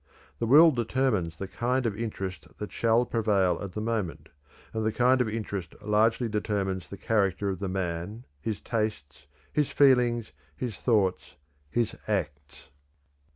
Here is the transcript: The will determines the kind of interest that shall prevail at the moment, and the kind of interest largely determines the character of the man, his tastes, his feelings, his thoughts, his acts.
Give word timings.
The 0.39 0.47
will 0.47 0.71
determines 0.71 1.37
the 1.37 1.47
kind 1.47 1.85
of 1.85 1.95
interest 1.95 2.47
that 2.57 2.71
shall 2.71 3.05
prevail 3.05 3.59
at 3.61 3.73
the 3.73 3.81
moment, 3.81 4.29
and 4.73 4.83
the 4.83 4.91
kind 4.91 5.21
of 5.21 5.29
interest 5.29 5.75
largely 5.79 6.27
determines 6.27 6.89
the 6.89 6.97
character 6.97 7.49
of 7.49 7.59
the 7.59 7.69
man, 7.69 8.25
his 8.39 8.59
tastes, 8.61 9.27
his 9.53 9.69
feelings, 9.69 10.31
his 10.55 10.75
thoughts, 10.77 11.35
his 11.69 11.95
acts. 12.07 12.69